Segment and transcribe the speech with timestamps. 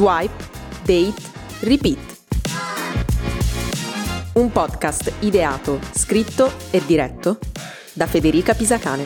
[0.00, 0.32] Swipe,
[0.86, 1.22] Date,
[1.60, 1.98] Repeat.
[4.36, 7.38] Un podcast ideato, scritto e diretto
[7.92, 9.04] da Federica Pisacane.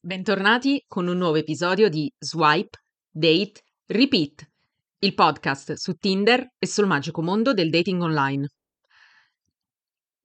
[0.00, 2.76] Bentornati con un nuovo episodio di Swipe,
[3.12, 4.50] Date, Repeat,
[4.98, 8.48] il podcast su Tinder e sul magico mondo del dating online.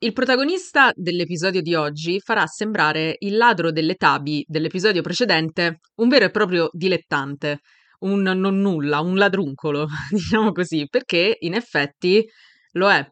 [0.01, 6.23] Il protagonista dell'episodio di oggi farà sembrare il ladro delle tabi dell'episodio precedente un vero
[6.23, 7.59] e proprio dilettante,
[7.99, 12.25] un non nulla, un ladruncolo, diciamo così, perché in effetti
[12.75, 13.05] lo è.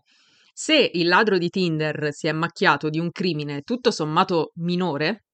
[0.54, 5.26] Se il ladro di Tinder si è macchiato di un crimine tutto sommato minore,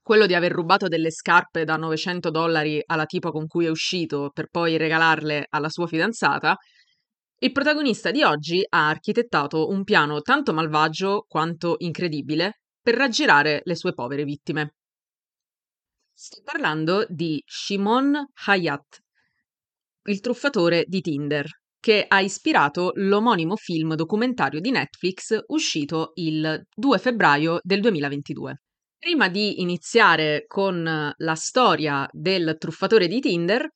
[0.00, 4.30] quello di aver rubato delle scarpe da 900 dollari alla tipa con cui è uscito
[4.32, 6.56] per poi regalarle alla sua fidanzata,
[7.42, 13.74] il protagonista di oggi ha architettato un piano tanto malvagio quanto incredibile per raggirare le
[13.74, 14.74] sue povere vittime.
[16.12, 18.98] Sto parlando di Shimon Hayat,
[20.04, 21.46] il truffatore di Tinder,
[21.80, 28.60] che ha ispirato l'omonimo film documentario di Netflix uscito il 2 febbraio del 2022.
[28.98, 33.66] Prima di iniziare con la storia del truffatore di Tinder,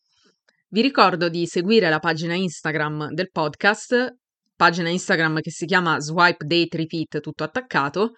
[0.69, 4.17] vi ricordo di seguire la pagina Instagram del podcast,
[4.57, 8.13] pagina Instagram che si chiama Swipe Date Repeat tutto attaccato.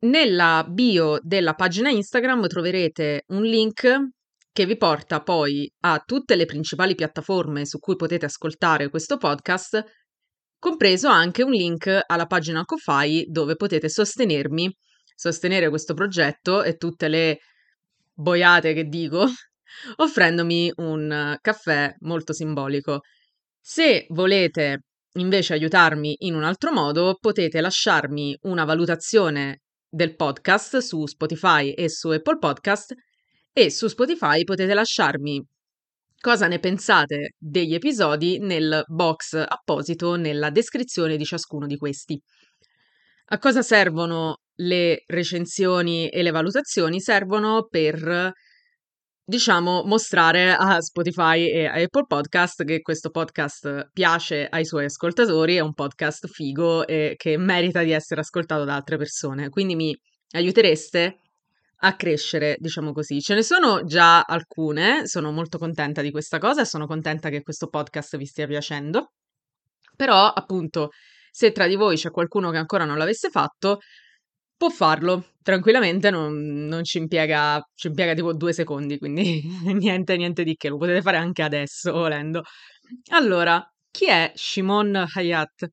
[0.00, 4.10] Nella bio della pagina Instagram troverete un link
[4.52, 9.82] che vi porta poi a tutte le principali piattaforme su cui potete ascoltare questo podcast,
[10.58, 14.74] compreso anche un link alla pagina Ko-Fi dove potete sostenermi,
[15.14, 17.38] sostenere questo progetto e tutte le
[18.14, 19.26] boiate che dico
[19.96, 23.00] offrendomi un caffè molto simbolico.
[23.60, 24.84] Se volete
[25.14, 31.88] invece aiutarmi in un altro modo, potete lasciarmi una valutazione del podcast su Spotify e
[31.90, 32.94] su Apple Podcast
[33.52, 35.44] e su Spotify potete lasciarmi
[36.18, 42.18] cosa ne pensate degli episodi nel box apposito nella descrizione di ciascuno di questi.
[43.26, 47.00] A cosa servono le recensioni e le valutazioni?
[47.00, 48.32] Servono per
[49.24, 55.56] diciamo, mostrare a Spotify e a Apple Podcast che questo podcast piace ai suoi ascoltatori,
[55.56, 59.48] è un podcast figo e che merita di essere ascoltato da altre persone.
[59.48, 59.96] Quindi mi
[60.32, 61.18] aiutereste
[61.84, 63.20] a crescere, diciamo così.
[63.20, 67.42] Ce ne sono già alcune, sono molto contenta di questa cosa e sono contenta che
[67.42, 69.12] questo podcast vi stia piacendo.
[69.96, 70.90] Però, appunto,
[71.30, 73.78] se tra di voi c'è qualcuno che ancora non l'avesse fatto,
[74.62, 79.42] può farlo tranquillamente, non, non ci, impiega, ci impiega tipo due secondi, quindi
[79.74, 82.44] niente, niente di che, lo potete fare anche adesso volendo.
[83.10, 85.66] Allora, chi è Shimon Hayat?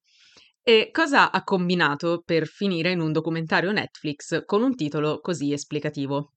[0.63, 6.33] E cosa ha combinato per finire in un documentario Netflix con un titolo così esplicativo?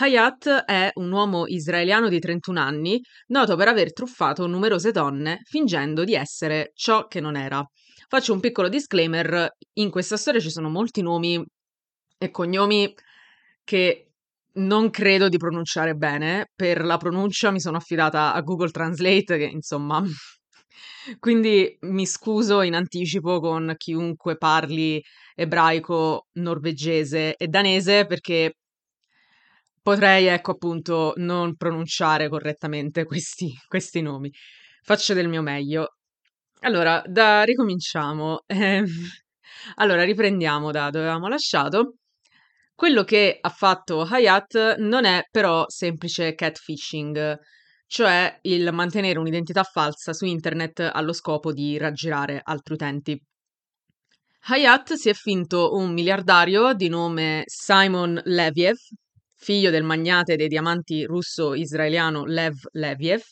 [0.00, 6.04] Hayat è un uomo israeliano di 31 anni, noto per aver truffato numerose donne fingendo
[6.04, 7.66] di essere ciò che non era.
[8.08, 9.48] Faccio un piccolo disclaimer,
[9.78, 11.42] in questa storia ci sono molti nomi
[12.18, 12.92] e cognomi
[13.64, 14.12] che
[14.54, 16.50] non credo di pronunciare bene.
[16.54, 20.02] Per la pronuncia mi sono affidata a Google Translate, che insomma.
[21.18, 25.02] Quindi mi scuso in anticipo con chiunque parli
[25.34, 28.54] ebraico, norvegese e danese perché
[29.82, 34.30] potrei, ecco appunto, non pronunciare correttamente questi, questi nomi.
[34.82, 35.94] Faccio del mio meglio.
[36.62, 38.42] Allora, da ricominciamo.
[38.46, 38.84] Eh,
[39.76, 41.97] allora, riprendiamo da dove avevamo lasciato.
[42.78, 47.36] Quello che ha fatto Hayat non è però semplice catfishing,
[47.88, 53.20] cioè il mantenere un'identità falsa su internet allo scopo di raggirare altri utenti.
[54.42, 58.76] Hayat si è finto un miliardario di nome Simon Leviev,
[59.34, 63.22] figlio del magnate dei diamanti russo-israeliano Lev Leviev,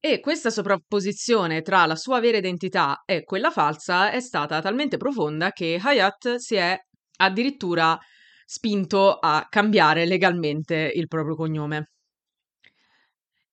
[0.00, 5.52] e questa sovrapposizione tra la sua vera identità e quella falsa è stata talmente profonda
[5.52, 6.76] che Hayat si è
[7.18, 7.98] addirittura
[8.44, 11.90] spinto a cambiare legalmente il proprio cognome.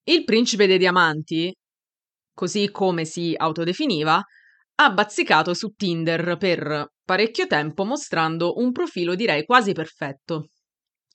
[0.04, 1.54] Il principe dei diamanti,
[2.34, 4.24] così come si autodefiniva,
[4.78, 10.50] ha bazzicato su Tinder per parecchio tempo mostrando un profilo direi quasi perfetto.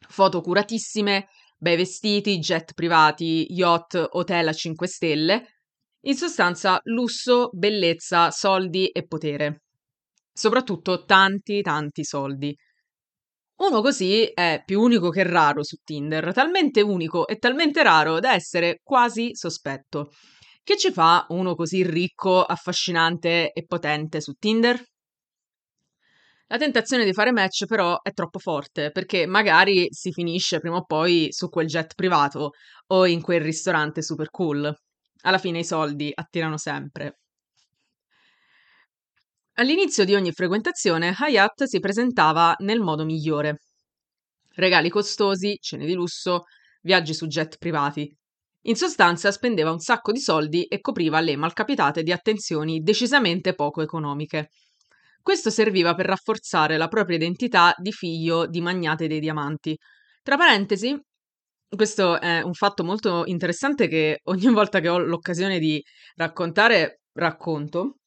[0.09, 5.47] Foto curatissime, bei vestiti, jet privati, yacht, hotel a 5 stelle,
[6.05, 9.63] in sostanza lusso, bellezza, soldi e potere
[10.33, 12.57] soprattutto tanti tanti soldi.
[13.61, 18.33] Uno così è più unico che raro su Tinder, talmente unico e talmente raro da
[18.33, 20.11] essere quasi sospetto.
[20.63, 24.83] Che ci fa uno così ricco, affascinante e potente su Tinder?
[26.49, 30.85] La tentazione di fare match però è troppo forte perché magari si finisce prima o
[30.85, 32.51] poi su quel jet privato
[32.89, 34.73] o in quel ristorante super cool.
[35.23, 37.19] Alla fine i soldi attirano sempre.
[39.61, 43.59] All'inizio di ogni frequentazione Hayat si presentava nel modo migliore.
[44.55, 46.45] Regali costosi, cene di lusso,
[46.81, 48.11] viaggi su jet privati.
[48.63, 53.83] In sostanza spendeva un sacco di soldi e copriva le malcapitate di attenzioni decisamente poco
[53.83, 54.49] economiche.
[55.21, 59.77] Questo serviva per rafforzare la propria identità di figlio di magnate dei diamanti.
[60.23, 60.99] Tra parentesi,
[61.69, 65.83] questo è un fatto molto interessante che ogni volta che ho l'occasione di
[66.15, 68.00] raccontare, racconto.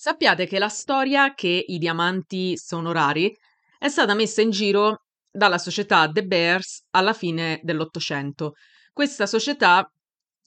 [0.00, 3.36] Sappiate che la storia che i diamanti sono rari
[3.76, 8.52] è stata messa in giro dalla società The Bears alla fine dell'Ottocento.
[8.92, 9.90] Questa società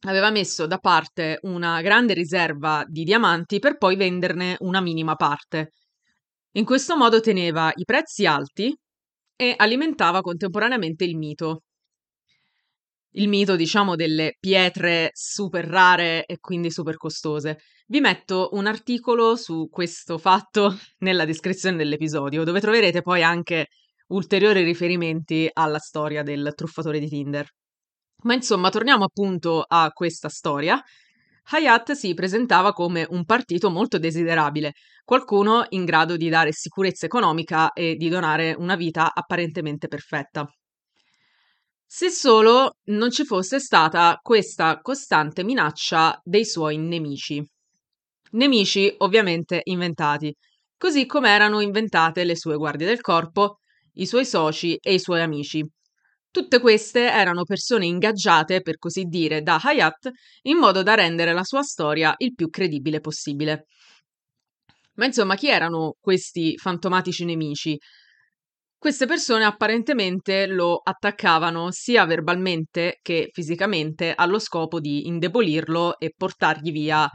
[0.07, 5.73] aveva messo da parte una grande riserva di diamanti per poi venderne una minima parte.
[6.51, 8.73] In questo modo teneva i prezzi alti
[9.35, 11.63] e alimentava contemporaneamente il mito.
[13.15, 17.59] Il mito, diciamo, delle pietre super rare e quindi super costose.
[17.87, 23.67] Vi metto un articolo su questo fatto nella descrizione dell'episodio, dove troverete poi anche
[24.07, 27.47] ulteriori riferimenti alla storia del truffatore di Tinder.
[28.23, 30.81] Ma insomma, torniamo appunto a questa storia.
[31.51, 34.73] Hayat si presentava come un partito molto desiderabile,
[35.03, 40.47] qualcuno in grado di dare sicurezza economica e di donare una vita apparentemente perfetta.
[41.93, 47.45] Se solo non ci fosse stata questa costante minaccia dei suoi nemici.
[48.31, 50.33] Nemici ovviamente inventati,
[50.77, 53.57] così come erano inventate le sue guardie del corpo,
[53.95, 55.67] i suoi soci e i suoi amici,
[56.31, 60.11] Tutte queste erano persone ingaggiate, per così dire, da Hayat
[60.43, 63.65] in modo da rendere la sua storia il più credibile possibile.
[64.95, 67.77] Ma insomma, chi erano questi fantomatici nemici?
[68.81, 76.71] Queste persone apparentemente lo attaccavano sia verbalmente che fisicamente allo scopo di indebolirlo e portargli
[76.71, 77.07] via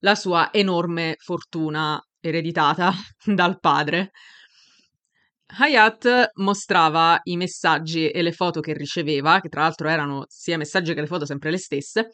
[0.00, 2.92] la sua enorme fortuna ereditata
[3.24, 4.10] dal padre.
[5.58, 10.92] Hayat mostrava i messaggi e le foto che riceveva, che tra l'altro erano sia messaggi
[10.92, 12.10] che le foto sempre le stesse,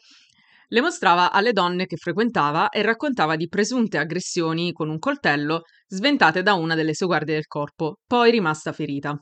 [0.73, 6.41] le mostrava alle donne che frequentava e raccontava di presunte aggressioni con un coltello sventate
[6.41, 9.15] da una delle sue guardie del corpo, poi rimasta ferita.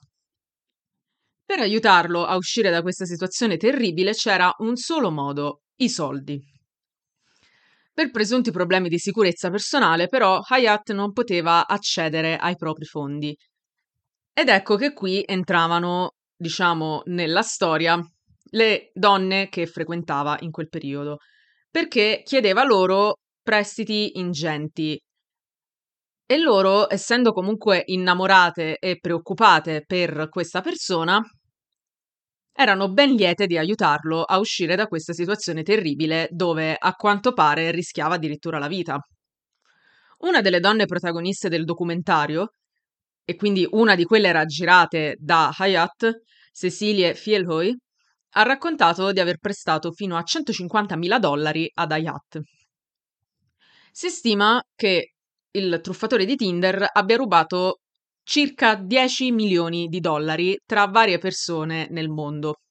[1.43, 6.39] Per aiutarlo a uscire da questa situazione terribile c'era un solo modo, i soldi.
[7.93, 13.35] Per presunti problemi di sicurezza personale, però, Hayat non poteva accedere ai propri fondi
[14.33, 17.99] ed ecco che qui entravano, diciamo, nella storia
[18.51, 21.17] le donne che frequentava in quel periodo,
[21.71, 25.01] perché chiedeva loro prestiti ingenti.
[26.25, 31.21] E loro, essendo comunque innamorate e preoccupate per questa persona,
[32.53, 37.71] erano ben liete di aiutarlo a uscire da questa situazione terribile dove a quanto pare
[37.71, 38.99] rischiava addirittura la vita.
[40.19, 42.53] Una delle donne protagoniste del documentario
[43.25, 46.21] e quindi una di quelle raggirate da Hayat,
[46.51, 47.75] Cecilie Fielhoy,
[48.31, 52.39] ha raccontato di aver prestato fino a 150.000 dollari ad Hayat.
[53.91, 55.13] Si stima che
[55.51, 57.79] il truffatore di Tinder abbia rubato
[58.23, 62.61] circa 10 milioni di dollari tra varie persone nel mondo.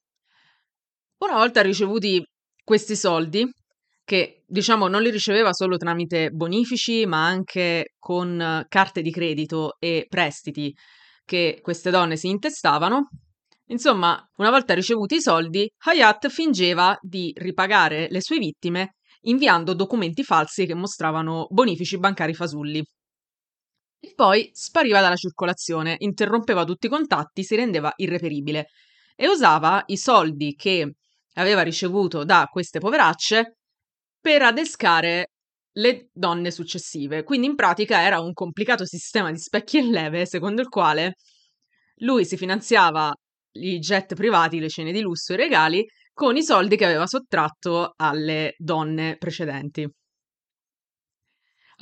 [1.19, 2.25] Una volta ricevuti
[2.63, 3.47] questi soldi,
[4.03, 10.07] che diciamo non li riceveva solo tramite bonifici, ma anche con carte di credito e
[10.09, 10.73] prestiti
[11.23, 13.09] che queste donne si intestavano.
[13.71, 20.23] Insomma, una volta ricevuti i soldi, Hayat fingeva di ripagare le sue vittime inviando documenti
[20.23, 22.83] falsi che mostravano bonifici bancari fasulli.
[24.03, 28.67] E poi spariva dalla circolazione, interrompeva tutti i contatti, si rendeva irreperibile
[29.15, 30.95] e usava i soldi che
[31.35, 33.57] aveva ricevuto da queste poveracce
[34.19, 35.27] per adescare
[35.75, 37.23] le donne successive.
[37.23, 41.15] Quindi in pratica era un complicato sistema di specchi e leve secondo il quale
[42.01, 43.13] lui si finanziava
[43.53, 47.93] i jet privati, le cene di lusso i regali con i soldi che aveva sottratto
[47.95, 49.87] alle donne precedenti.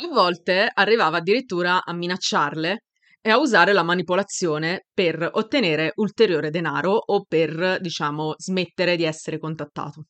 [0.01, 2.83] A volte arrivava addirittura a minacciarle
[3.21, 9.37] e a usare la manipolazione per ottenere ulteriore denaro o per, diciamo, smettere di essere
[9.37, 10.05] contattato.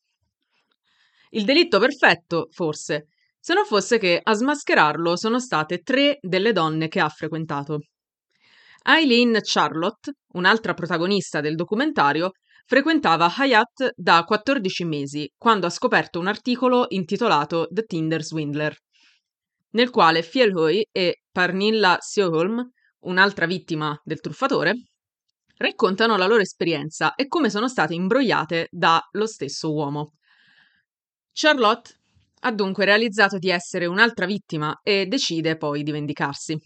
[1.32, 3.08] Il delitto perfetto, forse,
[3.39, 7.80] se non fosse che a smascherarlo sono state tre delle donne che ha frequentato.
[8.91, 12.31] Eileen Charlotte, un'altra protagonista del documentario,
[12.65, 18.75] frequentava Hayat da 14 mesi, quando ha scoperto un articolo intitolato The Tinder Swindler,
[19.74, 22.67] nel quale Fielhoy e Parnilla Sioholm
[23.01, 24.74] un'altra vittima del truffatore,
[25.58, 30.13] raccontano la loro esperienza e come sono state imbrogliate dallo stesso uomo.
[31.31, 31.93] Charlotte
[32.39, 36.58] ha dunque realizzato di essere un'altra vittima e decide poi di vendicarsi.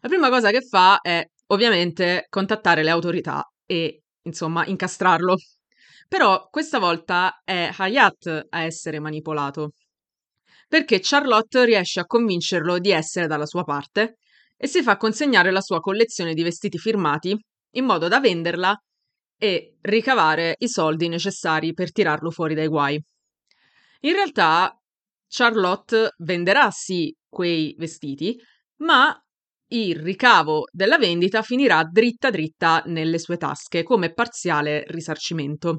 [0.00, 5.36] La prima cosa che fa è ovviamente contattare le autorità e insomma incastrarlo.
[6.08, 9.72] Però questa volta è Hayat a essere manipolato,
[10.66, 14.16] perché Charlotte riesce a convincerlo di essere dalla sua parte
[14.56, 17.36] e si fa consegnare la sua collezione di vestiti firmati
[17.72, 18.74] in modo da venderla
[19.36, 23.00] e ricavare i soldi necessari per tirarlo fuori dai guai.
[24.00, 24.74] In realtà
[25.28, 28.36] Charlotte venderà sì quei vestiti,
[28.78, 29.16] ma
[29.68, 35.78] il ricavo della vendita finirà dritta dritta nelle sue tasche come parziale risarcimento.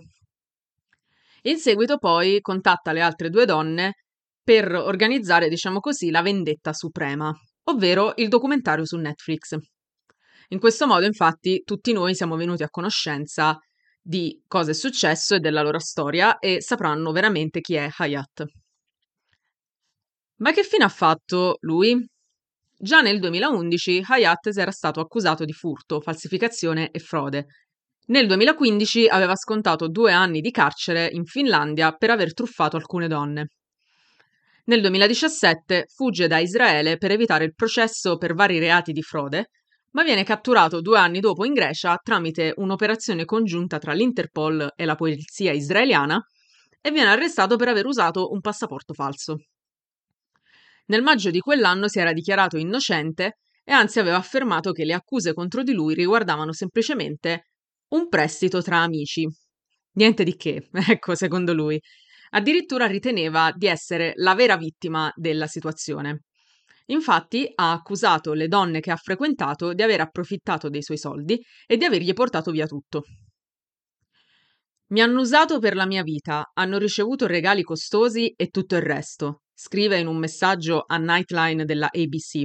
[1.43, 3.93] In seguito poi contatta le altre due donne
[4.43, 7.33] per organizzare, diciamo così, la vendetta suprema,
[7.65, 9.55] ovvero il documentario su Netflix.
[10.49, 13.57] In questo modo, infatti, tutti noi siamo venuti a conoscenza
[14.01, 18.45] di cosa è successo e della loro storia e sapranno veramente chi è Hayat.
[20.37, 22.03] Ma che fine ha fatto lui?
[22.81, 27.47] Già nel 2011 Hayat era stato accusato di furto, falsificazione e frode.
[28.05, 33.47] Nel 2015 aveva scontato due anni di carcere in Finlandia per aver truffato alcune donne.
[34.67, 39.49] Nel 2017 fugge da Israele per evitare il processo per vari reati di frode,
[39.91, 44.95] ma viene catturato due anni dopo in Grecia tramite un'operazione congiunta tra l'Interpol e la
[44.95, 46.17] polizia israeliana
[46.79, 49.35] e viene arrestato per aver usato un passaporto falso.
[50.89, 55.33] Nel maggio di quell'anno si era dichiarato innocente e anzi aveva affermato che le accuse
[55.33, 57.49] contro di lui riguardavano semplicemente
[57.89, 59.27] un prestito tra amici.
[59.93, 61.79] Niente di che, ecco, secondo lui.
[62.31, 66.23] Addirittura riteneva di essere la vera vittima della situazione.
[66.87, 71.77] Infatti ha accusato le donne che ha frequentato di aver approfittato dei suoi soldi e
[71.77, 73.03] di avergli portato via tutto.
[74.87, 79.41] Mi hanno usato per la mia vita, hanno ricevuto regali costosi e tutto il resto
[79.61, 82.43] scrive in un messaggio a Nightline della ABC.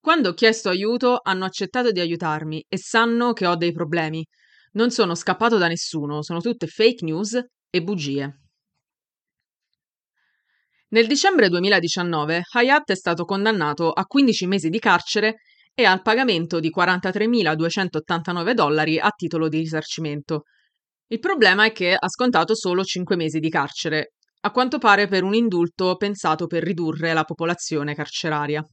[0.00, 4.26] Quando ho chiesto aiuto hanno accettato di aiutarmi e sanno che ho dei problemi.
[4.72, 8.40] Non sono scappato da nessuno, sono tutte fake news e bugie.
[10.88, 15.36] Nel dicembre 2019 Hayat è stato condannato a 15 mesi di carcere
[15.72, 20.42] e al pagamento di 43.289 dollari a titolo di risarcimento.
[21.10, 25.24] Il problema è che ha scontato solo 5 mesi di carcere a quanto pare per
[25.24, 28.64] un indulto pensato per ridurre la popolazione carceraria.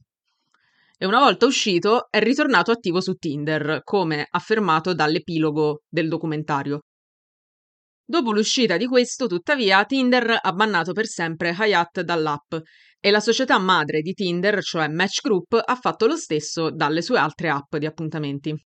[0.98, 6.80] E una volta uscito è ritornato attivo su Tinder, come affermato dall'epilogo del documentario.
[8.08, 12.54] Dopo l'uscita di questo, tuttavia, Tinder ha bannato per sempre Hayat dall'app
[13.00, 17.18] e la società madre di Tinder, cioè Match Group, ha fatto lo stesso dalle sue
[17.18, 18.65] altre app di appuntamenti.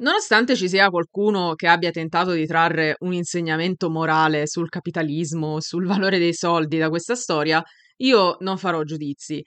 [0.00, 5.84] Nonostante ci sia qualcuno che abbia tentato di trarre un insegnamento morale sul capitalismo, sul
[5.86, 7.62] valore dei soldi da questa storia,
[7.98, 9.42] io non farò giudizi.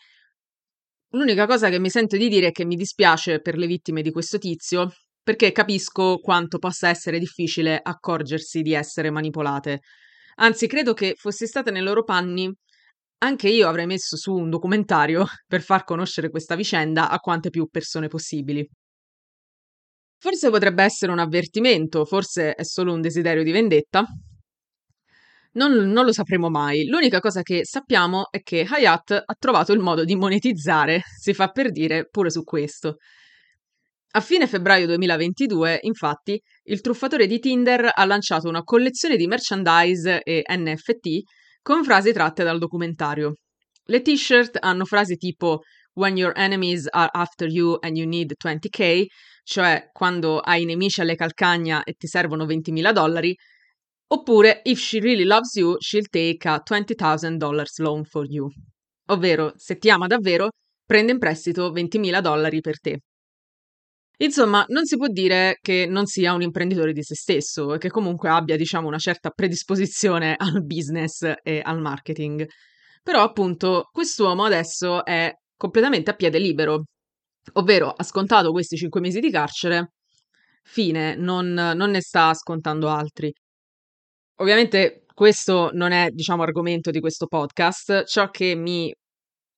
[1.16, 4.12] L'unica cosa che mi sento di dire è che mi dispiace per le vittime di
[4.12, 4.92] questo tizio,
[5.24, 9.80] perché capisco quanto possa essere difficile accorgersi di essere manipolate.
[10.36, 12.52] Anzi, credo che fossi stata nei loro panni,
[13.20, 17.68] anche io avrei messo su un documentario per far conoscere questa vicenda a quante più
[17.70, 18.68] persone possibili.
[20.24, 24.06] Forse potrebbe essere un avvertimento, forse è solo un desiderio di vendetta.
[25.56, 26.86] Non, non, lo sapremo mai.
[26.86, 31.50] L'unica cosa che sappiamo è che Hayat ha trovato il modo di monetizzare, si fa
[31.50, 33.00] per dire, pure su questo.
[34.12, 40.22] A fine febbraio 2022, infatti, il truffatore di Tinder ha lanciato una collezione di merchandise
[40.22, 41.20] e NFT
[41.62, 43.34] con frasi tratte dal documentario.
[43.88, 45.64] Le t-shirt hanno frasi tipo
[45.96, 49.06] When your enemies are after you and you need 20k,
[49.44, 53.36] cioè quando hai nemici alle calcagna e ti servono 20.000 dollari,
[54.08, 58.48] oppure If she really loves you, she'll take a 20.000 dollars loan for you.
[59.08, 60.50] Ovvero, se ti ama davvero,
[60.86, 63.00] prende in prestito 20.000 dollari per te.
[64.18, 67.90] Insomma, non si può dire che non sia un imprenditore di se stesso e che
[67.90, 72.46] comunque abbia, diciamo, una certa predisposizione al business e al marketing.
[73.02, 76.84] Però, appunto, quest'uomo adesso è completamente a piede libero,
[77.54, 79.94] ovvero ha scontato questi cinque mesi di carcere,
[80.64, 83.32] fine, non, non ne sta scontando altri.
[84.38, 88.92] Ovviamente questo non è, diciamo, argomento di questo podcast, ciò che mi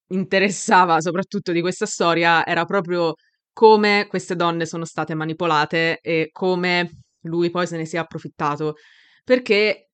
[0.10, 3.14] interessava soprattutto di questa storia era proprio
[3.54, 8.76] come queste donne sono state manipolate e come lui poi se ne sia approfittato,
[9.24, 9.90] perché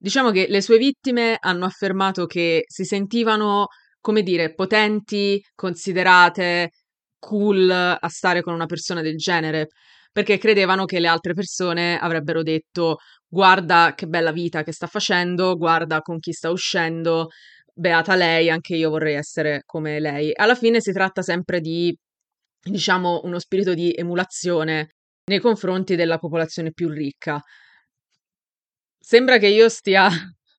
[0.00, 3.66] diciamo che le sue vittime hanno affermato che si sentivano
[4.00, 6.70] come dire, potenti, considerate,
[7.18, 9.68] cool a stare con una persona del genere,
[10.12, 15.56] perché credevano che le altre persone avrebbero detto guarda che bella vita che sta facendo,
[15.56, 17.28] guarda con chi sta uscendo,
[17.72, 20.32] beata lei, anche io vorrei essere come lei.
[20.34, 21.94] Alla fine si tratta sempre di,
[22.60, 24.94] diciamo, uno spirito di emulazione
[25.26, 27.40] nei confronti della popolazione più ricca.
[28.98, 30.08] Sembra che io stia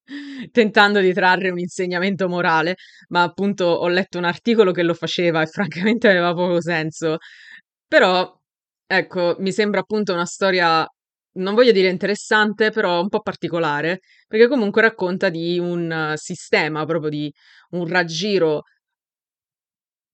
[0.52, 2.76] tentando di trarre un insegnamento morale,
[3.10, 7.18] ma appunto ho letto un articolo che lo faceva e francamente aveva poco senso.
[7.88, 8.34] Però,
[8.86, 10.86] ecco, mi sembra appunto una storia,
[11.34, 17.10] non voglio dire interessante, però un po' particolare, perché comunque racconta di un sistema, proprio
[17.10, 17.32] di
[17.72, 18.64] un raggiro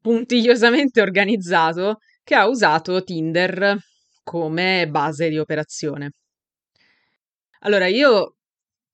[0.02, 3.76] puntigliosamente organizzato che ha usato Tinder
[4.24, 6.12] come base di operazione.
[7.62, 8.36] Allora, io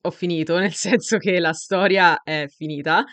[0.02, 3.04] ho finito, nel senso che la storia è finita,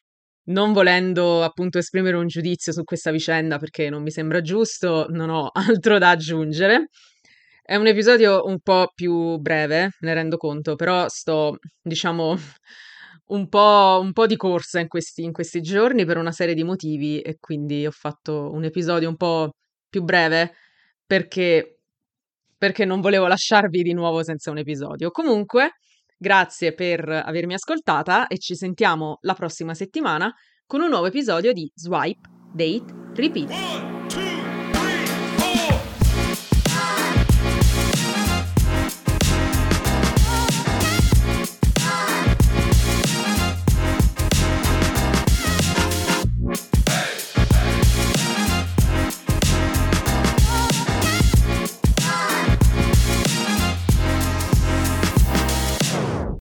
[0.48, 5.30] non volendo appunto esprimere un giudizio su questa vicenda perché non mi sembra giusto, non
[5.30, 6.88] ho altro da aggiungere.
[7.62, 12.36] È un episodio un po' più breve, ne rendo conto, però sto, diciamo,
[13.28, 16.62] un po', un po di corsa in questi, in questi giorni per una serie di
[16.62, 19.50] motivi e quindi ho fatto un episodio un po'
[19.88, 20.52] più breve
[21.04, 21.80] perché,
[22.56, 25.10] perché non volevo lasciarvi di nuovo senza un episodio.
[25.10, 25.72] Comunque,
[26.16, 30.32] grazie per avermi ascoltata e ci sentiamo la prossima settimana
[30.66, 33.95] con un nuovo episodio di Swipe, Date, Repeat.